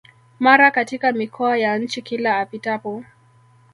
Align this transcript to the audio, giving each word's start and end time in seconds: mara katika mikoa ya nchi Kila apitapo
mara 0.39 0.71
katika 0.71 1.11
mikoa 1.11 1.57
ya 1.57 1.77
nchi 1.77 2.01
Kila 2.01 2.39
apitapo 2.39 3.03